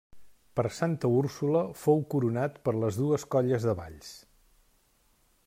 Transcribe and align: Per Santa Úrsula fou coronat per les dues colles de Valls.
Per 0.59 0.63
Santa 0.77 1.11
Úrsula 1.17 1.61
fou 1.81 2.01
coronat 2.15 2.57
per 2.65 2.75
les 2.85 2.99
dues 3.03 3.27
colles 3.37 3.69
de 3.71 3.77
Valls. 3.83 4.11